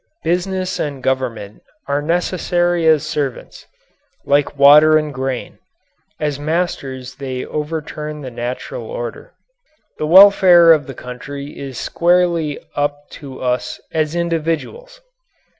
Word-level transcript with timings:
Business 0.23 0.79
and 0.79 1.03
government 1.03 1.61
are 1.87 2.01
necessary 2.01 2.87
as 2.87 3.05
servants, 3.05 3.67
like 4.25 4.57
water 4.57 4.97
and 4.97 5.13
grain; 5.13 5.59
as 6.19 6.39
masters 6.39 7.13
they 7.17 7.45
overturn 7.45 8.21
the 8.21 8.31
natural 8.31 8.89
order. 8.89 9.35
The 9.99 10.07
welfare 10.07 10.71
of 10.73 10.87
the 10.87 10.95
country 10.95 11.55
is 11.55 11.77
squarely 11.77 12.57
up 12.75 13.11
to 13.11 13.41
us 13.43 13.79
as 13.91 14.15
individuals. 14.15 15.01